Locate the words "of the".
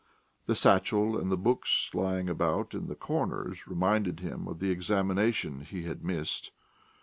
4.47-4.71